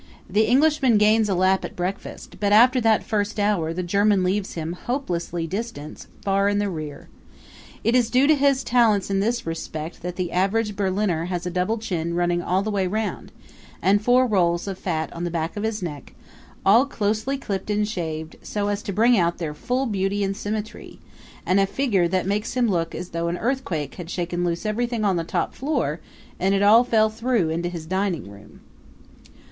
The 0.27 0.47
Englishman 0.47 0.97
gains 0.97 1.29
a 1.29 1.35
lap 1.35 1.63
at 1.63 1.75
breakfast; 1.75 2.37
but 2.39 2.51
after 2.51 2.81
that 2.81 3.03
first 3.03 3.39
hour 3.39 3.71
the 3.71 3.83
German 3.83 4.23
leaves 4.23 4.55
him, 4.55 4.73
hopelessly 4.73 5.45
distanced, 5.45 6.07
far 6.23 6.49
in 6.49 6.57
the 6.57 6.71
rear. 6.71 7.07
It 7.83 7.93
is 7.93 8.09
due 8.09 8.25
to 8.25 8.33
his 8.33 8.63
talents 8.63 9.11
in 9.11 9.19
this 9.19 9.45
respect 9.45 10.01
that 10.01 10.15
the 10.15 10.31
average 10.31 10.75
Berliner 10.75 11.25
has 11.25 11.45
a 11.45 11.51
double 11.51 11.77
chin 11.77 12.15
running 12.15 12.41
all 12.41 12.63
the 12.63 12.71
way 12.71 12.87
round, 12.87 13.31
and 13.79 14.01
four 14.03 14.25
rolls 14.25 14.67
of 14.67 14.79
fat 14.79 15.13
on 15.13 15.23
the 15.23 15.29
back 15.29 15.55
of 15.55 15.61
his 15.61 15.83
neck, 15.83 16.15
all 16.65 16.87
closely 16.87 17.37
clipped 17.37 17.69
and 17.69 17.87
shaved, 17.87 18.37
so 18.41 18.69
as 18.69 18.81
to 18.81 18.91
bring 18.91 19.19
out 19.19 19.37
their 19.37 19.53
full 19.53 19.85
beauty 19.85 20.23
and 20.23 20.35
symmetry, 20.35 20.97
and 21.45 21.59
a 21.59 21.67
figure 21.67 22.07
that 22.07 22.25
makes 22.25 22.55
him 22.55 22.67
look 22.67 22.95
as 22.95 23.09
though 23.09 23.27
an 23.27 23.37
earthquake 23.37 23.93
had 23.93 24.09
shaken 24.09 24.43
loose 24.43 24.65
everything 24.65 25.05
on 25.05 25.15
the 25.17 25.23
top 25.23 25.53
floor 25.53 25.99
and 26.39 26.55
it 26.55 26.63
all 26.63 26.83
fell 26.83 27.07
through 27.11 27.49
into 27.51 27.69
his 27.69 27.85
dining 27.85 28.27
room. 28.31 28.61